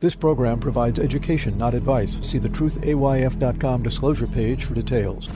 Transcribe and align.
This 0.00 0.14
program 0.14 0.58
provides 0.58 0.98
education, 0.98 1.58
not 1.58 1.74
advice. 1.74 2.18
See 2.22 2.38
the 2.38 2.48
truthayf.com 2.48 3.82
disclosure 3.82 4.26
page 4.26 4.64
for 4.64 4.72
details. 4.72 5.28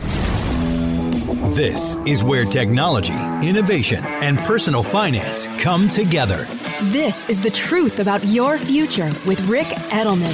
This 1.54 1.96
is 2.06 2.24
where 2.24 2.46
technology, 2.46 3.12
innovation, 3.46 4.02
and 4.02 4.38
personal 4.38 4.82
finance 4.82 5.48
come 5.58 5.86
together. 5.86 6.48
This 6.84 7.28
is 7.28 7.42
the 7.42 7.50
truth 7.50 8.00
about 8.00 8.24
your 8.28 8.56
future 8.56 9.12
with 9.26 9.46
Ric 9.50 9.66
Edelman. 9.92 10.32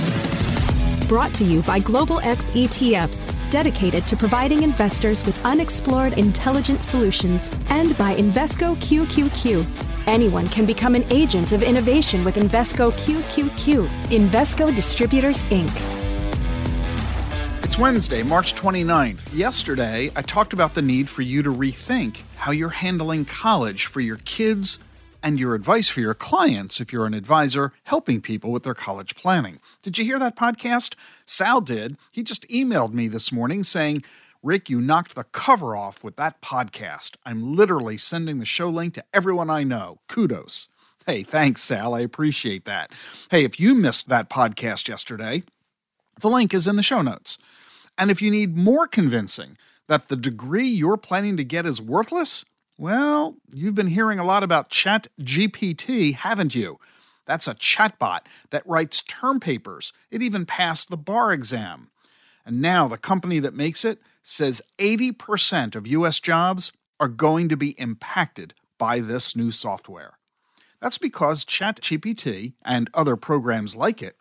Brought 1.08 1.34
to 1.34 1.42
you 1.42 1.60
by 1.62 1.80
Global 1.80 2.20
X 2.20 2.50
ETFs, 2.50 3.26
dedicated 3.50 4.06
to 4.06 4.16
providing 4.16 4.62
investors 4.62 5.26
with 5.26 5.44
unexplored 5.44 6.12
intelligent 6.12 6.84
solutions, 6.84 7.50
and 7.68 7.98
by 7.98 8.14
Invesco 8.14 8.76
QQQ 8.76 9.89
Anyone 10.10 10.48
can 10.48 10.66
become 10.66 10.96
an 10.96 11.04
agent 11.12 11.52
of 11.52 11.62
innovation 11.62 12.24
with 12.24 12.34
Invesco 12.34 12.90
QQQ. 12.94 13.86
Invesco 14.06 14.74
Distributors, 14.74 15.44
Inc. 15.44 15.70
It's 17.62 17.78
Wednesday, 17.78 18.24
March 18.24 18.56
29th. 18.56 19.32
Yesterday, 19.32 20.10
I 20.16 20.22
talked 20.22 20.52
about 20.52 20.74
the 20.74 20.82
need 20.82 21.08
for 21.08 21.22
you 21.22 21.44
to 21.44 21.54
rethink 21.54 22.22
how 22.34 22.50
you're 22.50 22.70
handling 22.70 23.24
college 23.24 23.86
for 23.86 24.00
your 24.00 24.16
kids 24.24 24.80
and 25.22 25.38
your 25.38 25.54
advice 25.54 25.88
for 25.88 26.00
your 26.00 26.14
clients 26.14 26.80
if 26.80 26.92
you're 26.92 27.06
an 27.06 27.14
advisor 27.14 27.72
helping 27.84 28.20
people 28.20 28.50
with 28.50 28.64
their 28.64 28.74
college 28.74 29.14
planning. 29.14 29.60
Did 29.80 29.96
you 29.96 30.04
hear 30.04 30.18
that 30.18 30.34
podcast? 30.34 30.96
Sal 31.24 31.60
did. 31.60 31.96
He 32.10 32.24
just 32.24 32.48
emailed 32.48 32.92
me 32.92 33.06
this 33.06 33.30
morning 33.30 33.62
saying, 33.62 34.02
Ric, 34.42 34.70
you 34.70 34.80
knocked 34.80 35.16
the 35.16 35.24
cover 35.24 35.76
off 35.76 36.02
with 36.02 36.16
that 36.16 36.40
podcast. 36.40 37.16
I'm 37.26 37.54
literally 37.54 37.98
sending 37.98 38.38
the 38.38 38.46
show 38.46 38.70
link 38.70 38.94
to 38.94 39.04
everyone 39.12 39.50
I 39.50 39.64
know. 39.64 39.98
Kudos. 40.08 40.70
Hey, 41.06 41.22
thanks, 41.22 41.62
Sal. 41.62 41.94
I 41.94 42.00
appreciate 42.00 42.64
that. 42.64 42.90
Hey, 43.30 43.44
if 43.44 43.60
you 43.60 43.74
missed 43.74 44.08
that 44.08 44.30
podcast 44.30 44.88
yesterday, 44.88 45.42
the 46.20 46.30
link 46.30 46.54
is 46.54 46.66
in 46.66 46.76
the 46.76 46.82
show 46.82 47.02
notes. 47.02 47.36
And 47.98 48.10
if 48.10 48.22
you 48.22 48.30
need 48.30 48.56
more 48.56 48.86
convincing 48.86 49.58
that 49.88 50.08
the 50.08 50.16
degree 50.16 50.66
you're 50.66 50.96
planning 50.96 51.36
to 51.36 51.44
get 51.44 51.66
is 51.66 51.82
worthless, 51.82 52.46
well, 52.78 53.36
you've 53.52 53.74
been 53.74 53.88
hearing 53.88 54.18
a 54.18 54.24
lot 54.24 54.42
about 54.42 54.70
Chat 54.70 55.08
GPT, 55.20 56.14
haven't 56.14 56.54
you? 56.54 56.78
That's 57.26 57.46
a 57.46 57.54
chatbot 57.54 58.20
that 58.50 58.66
writes 58.66 59.02
term 59.02 59.38
papers. 59.38 59.92
It 60.10 60.22
even 60.22 60.46
passed 60.46 60.88
the 60.88 60.96
bar 60.96 61.30
exam. 61.30 61.90
And 62.46 62.62
now 62.62 62.88
the 62.88 62.96
company 62.96 63.38
that 63.40 63.52
makes 63.52 63.84
it 63.84 64.00
says 64.22 64.62
80% 64.78 65.74
of 65.74 65.86
US 65.86 66.20
jobs 66.20 66.72
are 66.98 67.08
going 67.08 67.48
to 67.48 67.56
be 67.56 67.70
impacted 67.80 68.54
by 68.78 69.00
this 69.00 69.34
new 69.34 69.50
software. 69.50 70.18
That's 70.80 70.98
because 70.98 71.44
ChatGPT 71.44 72.54
and 72.64 72.90
other 72.94 73.16
programs 73.16 73.76
like 73.76 74.02
it 74.02 74.16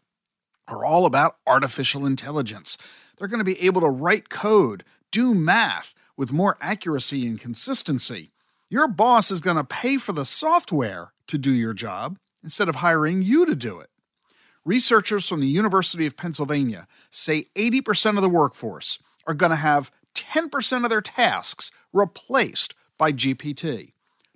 are 0.68 0.86
all 0.86 1.06
about 1.06 1.38
artificial 1.48 2.06
intelligence. 2.06 2.78
They're 3.18 3.28
going 3.28 3.40
to 3.40 3.44
be 3.44 3.62
able 3.62 3.82
to 3.82 3.90
write 3.90 4.30
code, 4.30 4.84
do 5.12 5.34
math 5.34 5.94
with 6.16 6.34
more 6.34 6.58
accuracy 6.62 7.26
and 7.26 7.40
consistency. 7.40 8.32
Your 8.70 8.88
boss 8.88 9.32
is 9.32 9.42
going 9.42 9.58
to 9.58 9.64
pay 9.64 9.98
for 9.98 10.12
the 10.12 10.26
software 10.26 11.14
to 11.28 11.38
do 11.38 11.52
your 11.52 11.74
job 11.74 12.20
instead 12.44 12.70
of 12.70 12.76
hiring 12.76 13.22
you 13.22 13.46
to 13.46 13.56
do 13.56 13.80
it. 13.80 13.90
Researchers 14.66 15.28
from 15.28 15.40
the 15.40 15.48
University 15.48 16.06
of 16.06 16.18
Pennsylvania 16.18 16.88
say 17.10 17.48
80% 17.56 18.18
of 18.18 18.22
the 18.22 18.30
workforce 18.30 19.00
are 19.30 19.36
going 19.36 19.52
to 19.52 19.56
have 19.56 19.92
10% 20.16 20.84
of 20.84 20.90
their 20.90 21.02
tasks 21.02 21.72
replaced 21.94 22.74
by 22.98 23.12
GPT. 23.12 23.94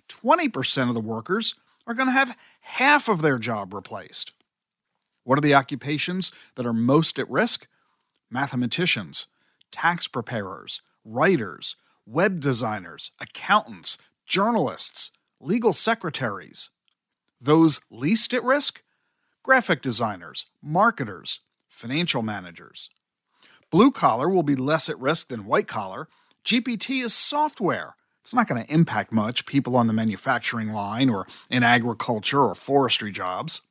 20% 0.08 0.88
of 0.88 0.94
the 0.94 1.00
workers 1.00 1.56
are 1.84 1.94
going 1.94 2.06
to 2.06 2.12
have 2.12 2.36
half 2.60 3.08
of 3.08 3.20
their 3.20 3.38
job 3.38 3.74
replaced. 3.74 4.32
What 5.24 5.36
are 5.36 5.42
the 5.42 5.54
occupations 5.54 6.30
that 6.54 6.64
are 6.64 6.72
most 6.72 7.18
at 7.18 7.28
risk? 7.28 7.66
Mathematicians, 8.30 9.26
tax 9.72 10.06
preparers, 10.06 10.80
writers, 11.04 11.74
web 12.06 12.38
designers, 12.38 13.10
accountants, 13.20 13.98
journalists, 14.26 15.10
legal 15.40 15.72
secretaries. 15.72 16.70
Those 17.40 17.80
least 17.90 18.32
at 18.32 18.44
risk? 18.44 18.82
Graphic 19.42 19.82
designers, 19.82 20.46
marketers, 20.62 21.40
financial 21.68 22.22
managers. 22.22 22.90
Blue 23.74 23.90
collar 23.90 24.28
will 24.28 24.44
be 24.44 24.54
less 24.54 24.88
at 24.88 25.00
risk 25.00 25.30
than 25.30 25.46
white 25.46 25.66
collar. 25.66 26.06
GPT 26.44 27.02
is 27.02 27.12
software. 27.12 27.96
It's 28.20 28.32
not 28.32 28.46
going 28.46 28.64
to 28.64 28.72
impact 28.72 29.10
much 29.10 29.46
people 29.46 29.74
on 29.74 29.88
the 29.88 29.92
manufacturing 29.92 30.68
line 30.68 31.10
or 31.10 31.26
in 31.50 31.64
agriculture 31.64 32.40
or 32.40 32.54
forestry 32.54 33.10
jobs. 33.10 33.62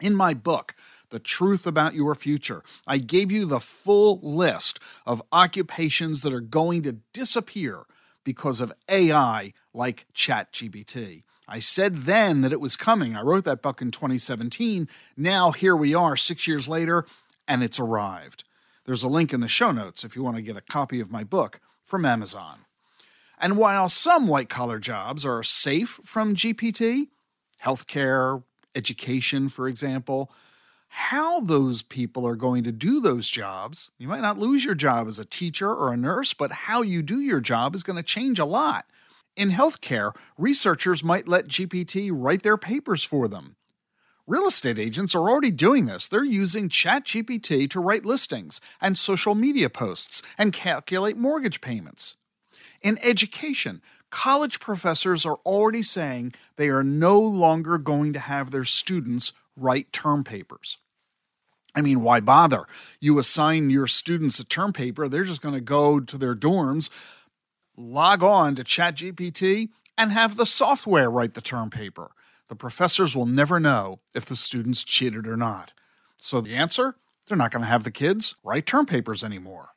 In 0.00 0.16
my 0.16 0.34
book, 0.34 0.74
The 1.10 1.20
Truth 1.20 1.64
About 1.64 1.94
Your 1.94 2.16
Future, 2.16 2.64
I 2.88 2.98
gave 2.98 3.30
you 3.30 3.44
the 3.44 3.60
full 3.60 4.18
list 4.20 4.80
of 5.06 5.22
occupations 5.30 6.22
that 6.22 6.32
are 6.32 6.40
going 6.40 6.82
to 6.82 6.98
disappear 7.12 7.84
because 8.24 8.60
of 8.60 8.72
AI 8.88 9.52
like 9.72 10.08
ChatGPT. 10.12 11.22
I 11.46 11.60
said 11.60 11.98
then 11.98 12.40
that 12.40 12.52
it 12.52 12.60
was 12.60 12.74
coming. 12.74 13.14
I 13.14 13.22
wrote 13.22 13.44
that 13.44 13.62
book 13.62 13.80
in 13.80 13.92
2017. 13.92 14.88
Now, 15.16 15.52
here 15.52 15.76
we 15.76 15.94
are, 15.94 16.16
six 16.16 16.48
years 16.48 16.66
later, 16.66 17.06
and 17.46 17.62
it's 17.62 17.78
arrived. 17.78 18.42
There's 18.84 19.02
a 19.02 19.08
link 19.08 19.32
in 19.32 19.40
the 19.40 19.48
show 19.48 19.72
notes 19.72 20.04
if 20.04 20.14
you 20.14 20.22
want 20.22 20.36
to 20.36 20.42
get 20.42 20.56
a 20.56 20.60
copy 20.60 21.00
of 21.00 21.10
my 21.10 21.24
book 21.24 21.60
from 21.82 22.04
Amazon. 22.04 22.60
And 23.38 23.56
while 23.56 23.88
some 23.88 24.28
white 24.28 24.48
collar 24.48 24.78
jobs 24.78 25.24
are 25.24 25.42
safe 25.42 26.00
from 26.04 26.34
GPT, 26.34 27.08
healthcare, 27.62 28.42
education, 28.74 29.48
for 29.48 29.68
example, 29.68 30.30
how 30.88 31.40
those 31.40 31.82
people 31.82 32.26
are 32.26 32.36
going 32.36 32.62
to 32.64 32.72
do 32.72 33.00
those 33.00 33.28
jobs, 33.28 33.90
you 33.98 34.06
might 34.06 34.20
not 34.20 34.38
lose 34.38 34.64
your 34.64 34.76
job 34.76 35.08
as 35.08 35.18
a 35.18 35.24
teacher 35.24 35.72
or 35.72 35.92
a 35.92 35.96
nurse, 35.96 36.34
but 36.34 36.52
how 36.52 36.82
you 36.82 37.02
do 37.02 37.20
your 37.20 37.40
job 37.40 37.74
is 37.74 37.82
going 37.82 37.96
to 37.96 38.02
change 38.02 38.38
a 38.38 38.44
lot. 38.44 38.86
In 39.34 39.50
healthcare, 39.50 40.12
researchers 40.38 41.02
might 41.02 41.26
let 41.26 41.48
GPT 41.48 42.10
write 42.12 42.42
their 42.42 42.56
papers 42.56 43.02
for 43.02 43.26
them. 43.26 43.56
Real 44.26 44.46
estate 44.46 44.78
agents 44.78 45.14
are 45.14 45.28
already 45.28 45.50
doing 45.50 45.84
this. 45.84 46.08
They're 46.08 46.24
using 46.24 46.70
ChatGPT 46.70 47.68
to 47.68 47.80
write 47.80 48.06
listings 48.06 48.58
and 48.80 48.96
social 48.96 49.34
media 49.34 49.68
posts 49.68 50.22
and 50.38 50.50
calculate 50.50 51.18
mortgage 51.18 51.60
payments. 51.60 52.16
In 52.80 52.98
education, 53.02 53.82
college 54.10 54.60
professors 54.60 55.26
are 55.26 55.40
already 55.44 55.82
saying 55.82 56.34
they 56.56 56.70
are 56.70 56.82
no 56.82 57.20
longer 57.20 57.76
going 57.76 58.14
to 58.14 58.18
have 58.18 58.50
their 58.50 58.64
students 58.64 59.34
write 59.58 59.92
term 59.92 60.24
papers. 60.24 60.78
I 61.74 61.82
mean, 61.82 62.00
why 62.00 62.20
bother? 62.20 62.64
You 63.00 63.18
assign 63.18 63.68
your 63.68 63.86
students 63.86 64.38
a 64.38 64.44
term 64.46 64.72
paper, 64.72 65.06
they're 65.06 65.24
just 65.24 65.42
going 65.42 65.54
to 65.54 65.60
go 65.60 66.00
to 66.00 66.16
their 66.16 66.34
dorms, 66.34 66.88
log 67.76 68.22
on 68.22 68.54
to 68.54 68.64
ChatGPT, 68.64 69.68
and 69.98 70.12
have 70.12 70.36
the 70.36 70.46
software 70.46 71.10
write 71.10 71.34
the 71.34 71.42
term 71.42 71.68
paper 71.68 72.12
the 72.48 72.56
professors 72.56 73.16
will 73.16 73.26
never 73.26 73.58
know 73.58 74.00
if 74.14 74.24
the 74.24 74.36
students 74.36 74.84
cheated 74.84 75.26
or 75.26 75.36
not. 75.36 75.72
So 76.16 76.40
the 76.40 76.54
answer? 76.54 76.96
They're 77.26 77.38
not 77.38 77.50
going 77.50 77.62
to 77.62 77.68
have 77.68 77.84
the 77.84 77.90
kids 77.90 78.34
write 78.42 78.66
term 78.66 78.86
papers 78.86 79.24
anymore. 79.24 79.70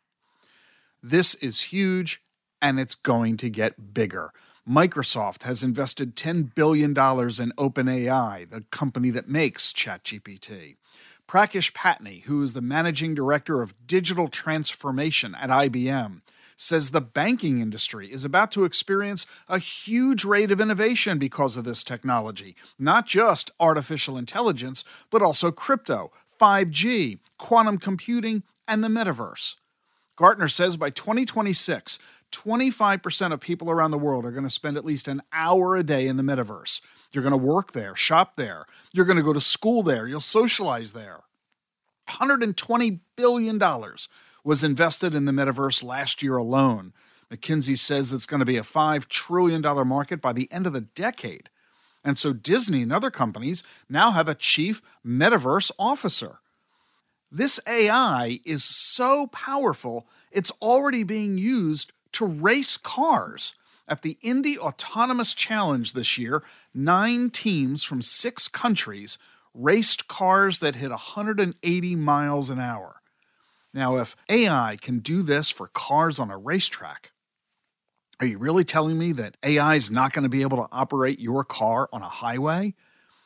This 1.02 1.36
is 1.36 1.62
huge 1.62 2.22
and 2.62 2.80
it's 2.80 2.96
going 2.96 3.38
to 3.38 3.50
get 3.50 3.94
bigger. 3.94 4.32
Microsoft 4.68 5.44
has 5.44 5.64
invested 5.64 6.16
$10 6.16 6.54
billion 6.54 6.90
in 6.90 6.94
OpenAI, 6.94 8.50
the 8.50 8.62
company 8.70 9.10
that 9.12 9.30
makes 9.30 9.72
ChatGPT. 9.72 10.76
Prakash 11.28 11.72
Patni, 11.72 12.24
who 12.24 12.42
is 12.42 12.54
the 12.54 12.62
managing 12.62 13.14
director 13.14 13.62
of 13.62 13.76
digital 13.86 14.28
transformation 14.28 15.36
at 15.36 15.50
IBM, 15.50 16.22
says 16.58 16.90
the 16.90 17.00
banking 17.00 17.62
industry 17.62 18.12
is 18.12 18.26
about 18.26 18.52
to 18.52 18.66
experience 18.66 19.26
a 19.48 19.60
huge 19.60 20.26
rate 20.26 20.52
of 20.52 20.60
innovation 20.60 21.20
because 21.20 21.56
of 21.56 21.64
this 21.64 21.84
technology, 21.84 22.56
not 22.78 23.06
just 23.06 23.52
artificial 23.60 24.18
intelligence, 24.18 24.84
but 25.10 25.22
also 25.22 25.52
crypto, 25.52 26.12
5G, 26.42 27.20
quantum 27.38 27.78
computing, 27.78 28.44
and 28.68 28.84
the 28.84 28.90
metaverse. 28.90 29.56
Gartner 30.16 30.48
says 30.48 30.78
by 30.78 30.90
2026, 30.90 32.00
25% 32.32 33.32
of 33.32 33.40
people 33.40 33.70
around 33.70 33.92
the 33.92 33.98
world 33.98 34.26
are 34.26 34.32
going 34.32 34.44
to 34.44 34.50
spend 34.50 34.76
at 34.76 34.84
least 34.84 35.08
an 35.08 35.22
hour 35.32 35.78
a 35.78 35.84
day 35.84 36.08
in 36.08 36.18
the 36.18 36.24
metaverse. 36.24 36.82
You're 37.14 37.24
going 37.24 37.32
to 37.32 37.38
work 37.38 37.72
there, 37.72 37.96
shop 37.96 38.36
there, 38.36 38.66
you're 38.92 39.06
going 39.06 39.18
to 39.18 39.24
go 39.24 39.32
to 39.32 39.40
school 39.40 39.84
there, 39.84 40.08
you'll 40.08 40.20
socialize 40.20 40.94
there. 40.94 41.22
$120 42.10 43.00
billion 43.16 43.60
was 44.48 44.64
invested 44.64 45.14
in 45.14 45.26
the 45.26 45.34
metaverse 45.34 45.84
last 45.84 46.24
year 46.24 46.38
alone. 46.38 46.94
McKinsey 47.30 47.78
says 47.78 48.14
it's 48.14 48.26
going 48.26 48.40
to 48.40 48.46
be 48.46 48.56
a 48.56 48.62
$5 48.62 49.10
trillion 49.10 49.62
market 49.86 50.22
by 50.22 50.32
the 50.32 50.50
end 50.54 50.66
of 50.66 50.72
the 50.72 50.80
decade. 50.80 51.50
And 52.02 52.18
so 52.18 52.32
Disney 52.32 52.82
and 52.82 52.94
other 52.94 53.12
companies 53.12 53.62
now 53.90 54.12
have 54.12 54.30
a 54.30 54.36
chief 54.36 54.82
metaverse 55.06 55.70
officer. 55.78 56.40
This 57.30 57.60
AI 57.68 58.40
is 58.46 58.64
so 58.64 59.28
powerful, 59.28 60.08
it's 60.32 60.52
already 60.62 61.04
being 61.04 61.38
used 61.38 61.92
to 62.14 62.26
race 62.26 62.78
cars. 62.78 63.54
At 63.86 64.02
the 64.02 64.18
Indy 64.22 64.58
Autonomous 64.58 65.34
Challenge 65.34 65.92
this 65.92 66.18
year, 66.18 66.42
nine 66.74 67.32
teams 67.32 67.84
from 67.84 68.02
six 68.02 68.48
countries 68.48 69.18
raced 69.54 70.08
cars 70.08 70.60
that 70.60 70.76
hit 70.76 70.92
180 70.92 71.96
miles 71.98 72.50
an 72.50 72.62
hour. 72.62 72.97
Now, 73.78 73.98
if 73.98 74.16
AI 74.28 74.76
can 74.82 74.98
do 75.02 75.22
this 75.22 75.52
for 75.52 75.68
cars 75.68 76.18
on 76.18 76.32
a 76.32 76.38
racetrack, 76.38 77.12
are 78.20 78.26
you 78.26 78.40
really 78.40 78.64
telling 78.64 78.98
me 78.98 79.12
that 79.12 79.38
AI 79.44 79.76
is 79.76 79.92
not 79.92 80.14
going 80.14 80.24
to 80.24 80.30
be 80.30 80.42
able 80.42 80.58
to 80.58 80.68
operate 80.72 81.20
your 81.20 81.44
car 81.44 81.88
on 81.94 82.02
a 82.02 82.10
highway? 82.10 82.74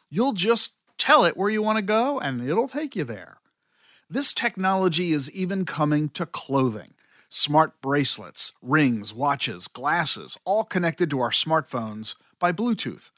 You'll 0.10 0.34
just 0.34 0.74
tell 0.98 1.24
it 1.24 1.38
where 1.38 1.50
you 1.50 1.62
want 1.62 1.78
to 1.78 1.82
go 1.82 2.20
and 2.20 2.46
it'll 2.46 2.68
take 2.68 2.98
you 2.98 3.06
there. 3.06 3.38
This 4.10 4.34
technology 4.34 5.14
is 5.14 5.32
even 5.32 5.64
coming 5.64 6.10
to 6.10 6.26
clothing. 6.26 6.96
Smart 7.30 7.82
bracelets, 7.82 8.52
rings, 8.62 9.14
watches, 9.14 9.70
glasses, 9.70 10.38
all 10.44 10.66
connected 10.66 11.10
to 11.12 11.22
our 11.22 11.32
smartphones 11.32 12.16
by 12.40 12.52
Bluetooth. 12.52 13.10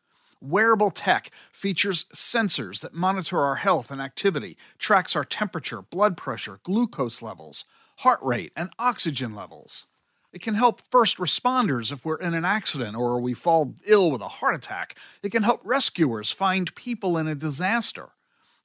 Wearable 0.43 0.91
tech 0.91 1.31
features 1.53 2.03
sensors 2.13 2.81
that 2.81 2.93
monitor 2.93 3.39
our 3.39 3.55
health 3.55 3.89
and 3.89 4.01
activity, 4.01 4.57
tracks 4.77 5.15
our 5.15 5.23
temperature, 5.23 5.81
blood 5.81 6.17
pressure, 6.17 6.59
glucose 6.63 7.21
levels, 7.21 7.63
heart 7.99 8.19
rate, 8.21 8.51
and 8.53 8.69
oxygen 8.77 9.33
levels. 9.33 9.87
It 10.33 10.41
can 10.41 10.55
help 10.55 10.81
first 10.91 11.15
responders 11.15 11.93
if 11.93 12.03
we're 12.03 12.17
in 12.17 12.33
an 12.33 12.43
accident 12.43 12.97
or 12.97 13.21
we 13.21 13.33
fall 13.33 13.75
ill 13.85 14.11
with 14.11 14.19
a 14.19 14.27
heart 14.27 14.53
attack. 14.53 14.97
It 15.21 15.31
can 15.31 15.43
help 15.43 15.61
rescuers 15.63 16.29
find 16.29 16.75
people 16.75 17.17
in 17.17 17.25
a 17.25 17.35
disaster. 17.35 18.09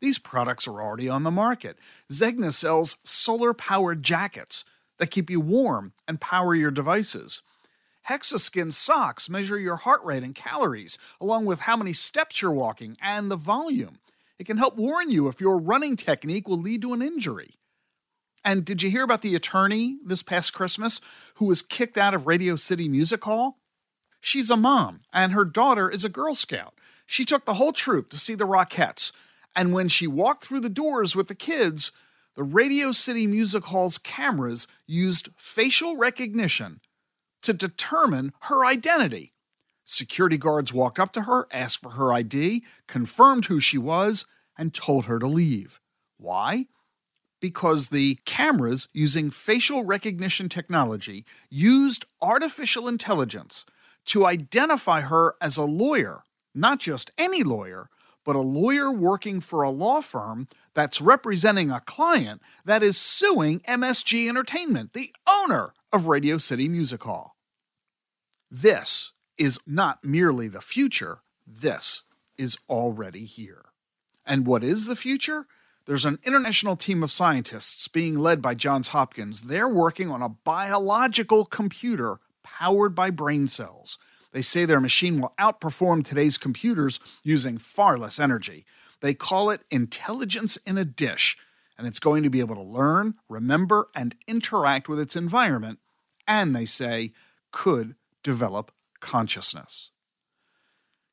These 0.00 0.18
products 0.18 0.66
are 0.66 0.82
already 0.82 1.08
on 1.08 1.22
the 1.22 1.30
market. 1.30 1.78
Zegna 2.10 2.52
sells 2.52 2.96
solar 3.04 3.54
powered 3.54 4.02
jackets 4.02 4.64
that 4.96 5.12
keep 5.12 5.30
you 5.30 5.38
warm 5.38 5.92
and 6.08 6.20
power 6.20 6.56
your 6.56 6.72
devices. 6.72 7.42
Hexoskin 8.08 8.72
socks 8.72 9.28
measure 9.28 9.58
your 9.58 9.76
heart 9.76 10.02
rate 10.02 10.22
and 10.22 10.34
calories, 10.34 10.96
along 11.20 11.44
with 11.44 11.60
how 11.60 11.76
many 11.76 11.92
steps 11.92 12.40
you're 12.40 12.50
walking 12.50 12.96
and 13.02 13.30
the 13.30 13.36
volume. 13.36 13.98
It 14.38 14.46
can 14.46 14.56
help 14.56 14.76
warn 14.76 15.10
you 15.10 15.28
if 15.28 15.42
your 15.42 15.58
running 15.58 15.94
technique 15.94 16.48
will 16.48 16.56
lead 16.58 16.80
to 16.82 16.94
an 16.94 17.02
injury. 17.02 17.56
And 18.42 18.64
did 18.64 18.82
you 18.82 18.90
hear 18.90 19.02
about 19.02 19.20
the 19.20 19.34
attorney 19.34 19.98
this 20.02 20.22
past 20.22 20.54
Christmas 20.54 21.02
who 21.34 21.44
was 21.44 21.60
kicked 21.60 21.98
out 21.98 22.14
of 22.14 22.26
Radio 22.26 22.56
City 22.56 22.88
Music 22.88 23.22
Hall? 23.24 23.58
She's 24.22 24.48
a 24.48 24.56
mom, 24.56 25.00
and 25.12 25.32
her 25.32 25.44
daughter 25.44 25.90
is 25.90 26.02
a 26.02 26.08
Girl 26.08 26.34
Scout. 26.34 26.74
She 27.04 27.26
took 27.26 27.44
the 27.44 27.54
whole 27.54 27.72
troop 27.72 28.08
to 28.10 28.18
see 28.18 28.34
the 28.34 28.46
Rockettes, 28.46 29.12
and 29.54 29.74
when 29.74 29.88
she 29.88 30.06
walked 30.06 30.44
through 30.44 30.60
the 30.60 30.70
doors 30.70 31.14
with 31.14 31.28
the 31.28 31.34
kids, 31.34 31.92
the 32.36 32.42
Radio 32.42 32.92
City 32.92 33.26
Music 33.26 33.64
Hall's 33.64 33.98
cameras 33.98 34.66
used 34.86 35.28
facial 35.36 35.98
recognition 35.98 36.80
to 37.42 37.52
determine 37.52 38.32
her 38.42 38.64
identity. 38.64 39.32
Security 39.84 40.36
guards 40.36 40.72
walked 40.72 40.98
up 40.98 41.12
to 41.12 41.22
her, 41.22 41.46
asked 41.50 41.80
for 41.80 41.90
her 41.90 42.12
ID, 42.12 42.64
confirmed 42.86 43.46
who 43.46 43.60
she 43.60 43.78
was, 43.78 44.26
and 44.56 44.74
told 44.74 45.06
her 45.06 45.18
to 45.18 45.26
leave. 45.26 45.80
Why? 46.18 46.66
because 47.40 47.88
the 47.88 48.18
cameras 48.24 48.88
using 48.92 49.30
facial 49.30 49.84
recognition 49.84 50.48
technology 50.48 51.24
used 51.50 52.04
artificial 52.20 52.88
intelligence 52.88 53.64
to 54.06 54.26
identify 54.26 55.02
her 55.02 55.36
as 55.40 55.56
a 55.56 55.62
lawyer, 55.62 56.22
not 56.54 56.80
just 56.80 57.10
any 57.18 57.42
lawyer, 57.42 57.88
but 58.24 58.36
a 58.36 58.40
lawyer 58.40 58.92
working 58.92 59.40
for 59.40 59.62
a 59.62 59.70
law 59.70 60.00
firm 60.00 60.46
that's 60.78 61.00
representing 61.00 61.72
a 61.72 61.80
client 61.80 62.40
that 62.64 62.84
is 62.84 62.96
suing 62.96 63.58
MSG 63.62 64.28
Entertainment, 64.28 64.92
the 64.92 65.12
owner 65.28 65.74
of 65.92 66.06
Radio 66.06 66.38
City 66.38 66.68
Music 66.68 67.02
Hall. 67.02 67.34
This 68.48 69.10
is 69.36 69.58
not 69.66 70.04
merely 70.04 70.46
the 70.46 70.60
future, 70.60 71.22
this 71.44 72.04
is 72.36 72.58
already 72.68 73.24
here. 73.24 73.64
And 74.24 74.46
what 74.46 74.62
is 74.62 74.86
the 74.86 74.94
future? 74.94 75.46
There's 75.86 76.04
an 76.04 76.20
international 76.24 76.76
team 76.76 77.02
of 77.02 77.10
scientists 77.10 77.88
being 77.88 78.16
led 78.16 78.40
by 78.40 78.54
Johns 78.54 78.88
Hopkins. 78.88 79.40
They're 79.40 79.68
working 79.68 80.12
on 80.12 80.22
a 80.22 80.28
biological 80.28 81.44
computer 81.44 82.20
powered 82.44 82.94
by 82.94 83.10
brain 83.10 83.48
cells. 83.48 83.98
They 84.30 84.42
say 84.42 84.64
their 84.64 84.78
machine 84.78 85.20
will 85.20 85.34
outperform 85.40 86.04
today's 86.04 86.38
computers 86.38 87.00
using 87.24 87.58
far 87.58 87.98
less 87.98 88.20
energy. 88.20 88.64
They 89.00 89.14
call 89.14 89.50
it 89.50 89.62
intelligence 89.70 90.56
in 90.58 90.76
a 90.76 90.84
dish, 90.84 91.36
and 91.76 91.86
it's 91.86 92.00
going 92.00 92.22
to 92.22 92.30
be 92.30 92.40
able 92.40 92.56
to 92.56 92.62
learn, 92.62 93.14
remember, 93.28 93.88
and 93.94 94.16
interact 94.26 94.88
with 94.88 94.98
its 94.98 95.16
environment, 95.16 95.78
and 96.26 96.54
they 96.54 96.66
say 96.66 97.12
could 97.52 97.94
develop 98.22 98.72
consciousness. 99.00 99.90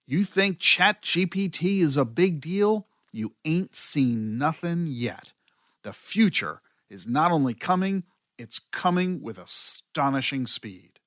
You 0.07 0.23
think 0.23 0.59
ChatGPT 0.59 1.81
is 1.81 1.97
a 1.97 2.05
big 2.05 2.41
deal? 2.41 2.87
you 3.15 3.33
ain't 3.45 3.75
seen 3.75 4.37
nothing 4.37 4.87
yet. 4.87 5.31
The 5.83 5.93
future 5.93 6.61
is 6.89 7.07
not 7.07 7.31
only 7.31 7.53
coming, 7.53 8.03
it's 8.37 8.59
coming 8.59 9.21
with 9.21 9.37
astonishing 9.37 10.47
speed. 10.47 10.99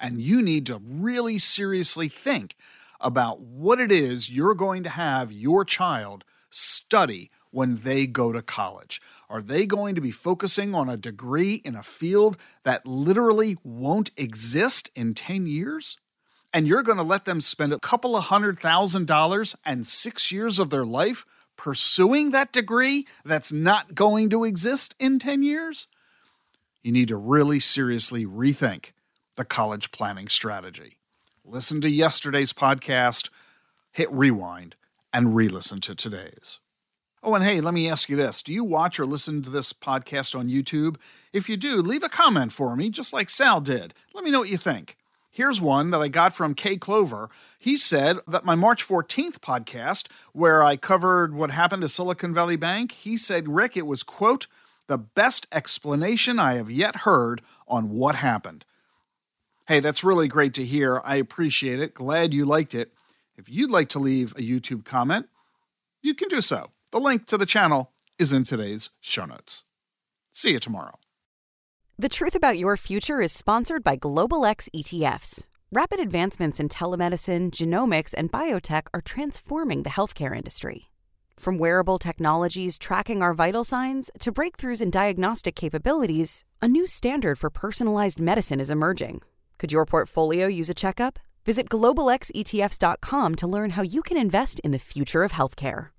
And 0.00 0.20
you 0.20 0.40
need 0.40 0.66
to 0.66 0.80
really 0.82 1.38
seriously 1.38 2.08
think 2.08 2.56
about 3.02 3.40
what 3.40 3.80
it 3.80 3.92
is 3.92 4.30
you're 4.30 4.54
going 4.54 4.82
to 4.82 4.90
have 4.90 5.32
your 5.32 5.64
child 5.64 6.24
study 6.50 7.30
when 7.50 7.76
they 7.76 8.06
go 8.06 8.32
to 8.32 8.42
college. 8.42 9.00
Are 9.28 9.42
they 9.42 9.66
going 9.66 9.94
to 9.94 10.00
be 10.00 10.10
focusing 10.10 10.74
on 10.74 10.88
a 10.88 10.96
degree 10.96 11.54
in 11.64 11.76
a 11.76 11.82
field 11.82 12.36
that 12.64 12.86
literally 12.86 13.58
won't 13.62 14.10
exist 14.16 14.90
in 14.94 15.14
10 15.14 15.46
years? 15.46 15.98
And 16.52 16.66
you're 16.66 16.82
going 16.82 16.98
to 16.98 17.04
let 17.04 17.24
them 17.24 17.40
spend 17.40 17.72
a 17.72 17.78
couple 17.78 18.16
of 18.16 18.24
hundred 18.24 18.58
thousand 18.58 19.06
dollars 19.06 19.54
and 19.64 19.86
six 19.86 20.30
years 20.32 20.58
of 20.58 20.70
their 20.70 20.84
life 20.84 21.24
pursuing 21.56 22.30
that 22.30 22.52
degree 22.52 23.06
that's 23.24 23.52
not 23.52 23.94
going 23.94 24.30
to 24.30 24.44
exist 24.44 24.94
in 24.98 25.18
10 25.18 25.42
years, 25.42 25.86
you 26.82 26.92
need 26.92 27.08
to 27.08 27.16
really 27.16 27.60
seriously 27.60 28.26
rethink 28.26 28.92
the 29.36 29.44
college 29.44 29.90
planning 29.90 30.28
strategy. 30.28 30.96
Listen 31.44 31.80
to 31.80 31.90
yesterday's 31.90 32.52
podcast, 32.52 33.28
hit 33.90 34.10
rewind, 34.12 34.76
and 35.12 35.34
re 35.34 35.48
listen 35.48 35.80
to 35.80 35.94
today's. 35.94 36.60
Oh, 37.20 37.34
and 37.34 37.42
hey, 37.42 37.60
let 37.60 37.74
me 37.74 37.90
ask 37.90 38.08
you 38.08 38.14
this 38.14 38.42
Do 38.44 38.52
you 38.52 38.62
watch 38.62 39.00
or 39.00 39.04
listen 39.04 39.42
to 39.42 39.50
this 39.50 39.72
podcast 39.72 40.38
on 40.38 40.48
YouTube? 40.48 40.96
If 41.32 41.48
you 41.48 41.56
do, 41.56 41.76
leave 41.82 42.04
a 42.04 42.08
comment 42.08 42.52
for 42.52 42.76
me, 42.76 42.90
just 42.90 43.12
like 43.12 43.28
Sal 43.28 43.60
did. 43.60 43.92
Let 44.14 44.22
me 44.22 44.30
know 44.30 44.38
what 44.38 44.50
you 44.50 44.56
think. 44.56 44.96
Here's 45.32 45.60
one 45.60 45.90
that 45.90 46.00
I 46.00 46.06
got 46.06 46.32
from 46.32 46.54
Kay 46.54 46.76
Clover. 46.76 47.28
He 47.58 47.76
said 47.76 48.18
that 48.28 48.44
my 48.44 48.54
March 48.54 48.86
14th 48.86 49.38
podcast, 49.38 50.06
where 50.32 50.62
I 50.62 50.76
covered 50.76 51.34
what 51.34 51.50
happened 51.50 51.82
to 51.82 51.88
Silicon 51.88 52.32
Valley 52.32 52.56
Bank, 52.56 52.92
he 52.92 53.16
said, 53.16 53.48
Ric, 53.48 53.76
it 53.76 53.86
was, 53.86 54.04
quote, 54.04 54.46
the 54.86 54.98
best 54.98 55.48
explanation 55.50 56.38
I 56.38 56.54
have 56.54 56.70
yet 56.70 56.96
heard 56.96 57.42
on 57.66 57.90
what 57.90 58.16
happened. 58.16 58.64
Hey, 59.72 59.80
that's 59.80 60.04
really 60.04 60.28
great 60.28 60.52
to 60.56 60.64
hear. 60.66 61.00
I 61.02 61.16
appreciate 61.16 61.80
it. 61.80 61.94
Glad 61.94 62.34
you 62.34 62.44
liked 62.44 62.74
it. 62.74 62.92
If 63.38 63.48
you'd 63.48 63.70
like 63.70 63.88
to 63.88 63.98
leave 63.98 64.32
a 64.32 64.42
YouTube 64.42 64.84
comment, 64.84 65.30
you 66.02 66.12
can 66.14 66.28
do 66.28 66.42
so. 66.42 66.72
The 66.90 67.00
link 67.00 67.26
to 67.28 67.38
the 67.38 67.46
channel 67.46 67.90
is 68.18 68.34
in 68.34 68.44
today's 68.44 68.90
show 69.00 69.24
notes. 69.24 69.64
See 70.30 70.50
you 70.50 70.58
tomorrow. 70.58 70.98
The 71.98 72.10
Truth 72.10 72.34
About 72.34 72.58
Your 72.58 72.76
Future 72.76 73.22
is 73.22 73.32
sponsored 73.32 73.82
by 73.82 73.96
Global 73.96 74.44
X 74.44 74.68
ETFs. 74.76 75.44
Rapid 75.72 76.00
advancements 76.00 76.60
in 76.60 76.68
telemedicine, 76.68 77.50
genomics, 77.50 78.12
and 78.14 78.30
biotech 78.30 78.88
are 78.92 79.00
transforming 79.00 79.84
the 79.84 79.90
healthcare 79.96 80.36
industry. 80.36 80.90
From 81.38 81.56
wearable 81.56 81.98
technologies 81.98 82.78
tracking 82.78 83.22
our 83.22 83.32
vital 83.32 83.64
signs 83.64 84.10
to 84.18 84.30
breakthroughs 84.32 84.82
in 84.82 84.90
diagnostic 84.90 85.56
capabilities, 85.56 86.44
a 86.60 86.68
new 86.68 86.86
standard 86.86 87.38
for 87.38 87.48
personalized 87.48 88.20
medicine 88.20 88.60
is 88.60 88.68
emerging. 88.68 89.22
Could 89.62 89.70
your 89.70 89.86
portfolio 89.86 90.48
use 90.48 90.68
a 90.68 90.74
checkup? 90.74 91.20
Visit 91.46 91.68
globalxetfs.com 91.68 93.36
to 93.36 93.46
learn 93.46 93.70
how 93.70 93.82
you 93.82 94.02
can 94.02 94.16
invest 94.16 94.58
in 94.64 94.72
the 94.72 94.78
future 94.80 95.22
of 95.22 95.30
healthcare. 95.30 95.90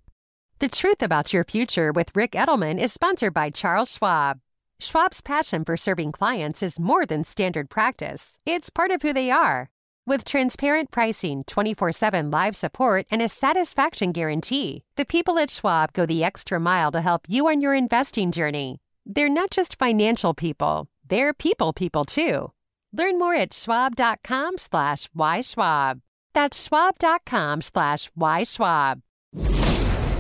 The 0.60 0.68
Truth 0.68 1.02
About 1.02 1.32
Your 1.32 1.46
Future 1.46 1.94
with 1.94 2.14
Ric 2.14 2.32
Edelman 2.32 2.78
is 2.78 2.92
sponsored 2.92 3.34
by 3.34 3.52
Charles 3.52 3.94
Schwab. 3.94 4.42
Schwab's 4.82 5.22
passion 5.22 5.64
for 5.64 5.78
serving 5.78 6.12
clients 6.12 6.62
is 6.62 6.78
more 6.78 7.06
than 7.06 7.24
standard 7.24 7.70
practice, 7.70 8.38
it's 8.46 8.70
part 8.70 8.92
of 8.92 9.02
who 9.02 9.14
they 9.14 9.32
are. 9.32 9.70
With 10.06 10.26
transparent 10.26 10.92
pricing, 10.92 11.46
24 11.46 11.94
7 11.94 12.30
live 12.30 12.58
support, 12.58 13.06
and 13.10 13.22
a 13.22 13.30
satisfaction 13.30 14.12
guarantee, 14.12 14.84
the 14.98 15.06
people 15.06 15.40
at 15.40 15.50
Schwab 15.50 15.94
go 15.94 16.06
the 16.06 16.22
extra 16.22 16.60
mile 16.60 16.92
to 16.92 17.00
help 17.00 17.22
you 17.30 17.48
on 17.48 17.62
your 17.62 17.74
investing 17.74 18.34
journey. 18.34 18.82
They're 19.06 19.30
not 19.30 19.52
just 19.52 19.80
financial 19.80 20.34
people, 20.34 20.90
they're 21.08 21.34
people 21.34 21.72
people 21.72 22.04
too. 22.04 22.52
Learn 22.94 23.18
more 23.18 23.36
at 23.36 23.54
schwab.com 23.54 24.58
slash 24.58 25.10
yschwab. 25.18 26.02
That's 26.34 26.64
schwab.com 26.64 27.62
slash 27.62 28.12
yschwab. 28.18 29.02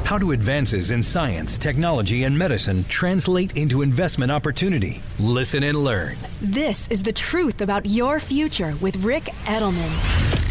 How 0.03 0.17
do 0.17 0.31
advances 0.31 0.91
in 0.91 1.01
science, 1.01 1.57
technology, 1.57 2.25
and 2.25 2.37
medicine 2.37 2.83
translate 2.85 3.57
into 3.57 3.81
investment 3.81 4.31
opportunity? 4.31 5.01
Listen 5.17 5.63
and 5.63 5.77
learn. 5.83 6.17
This 6.41 6.87
is 6.89 7.01
the 7.01 7.13
truth 7.13 7.61
about 7.61 7.85
your 7.85 8.19
future 8.19 8.75
with 8.81 8.95
Ric 8.97 9.23
Edelman. 9.45 10.42